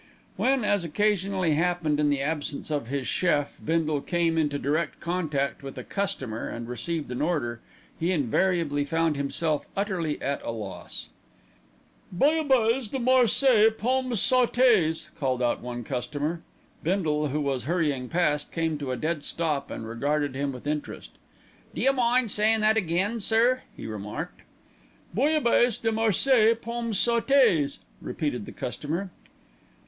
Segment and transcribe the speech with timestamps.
[0.35, 5.61] When, as occasionally happened in the absence of his chief, Bindle came into direct contact
[5.61, 7.61] with a customer and received an order,
[7.99, 11.09] he invariably found himself utterly at a loss.
[12.11, 16.41] "Bouillabaisse de Marseilles, pommes sautées," called out one customer.
[16.81, 21.11] Bindle, who was hurrying past, came to a dead stop and regarded him with interest.
[21.75, 24.41] "D'you mind sayin' that again, sir," he remarked.
[25.13, 29.11] "Bouillabaisse de Marseilles, pommes sautées," repeated the customer.